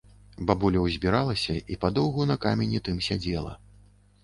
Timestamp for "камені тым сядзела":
2.47-3.57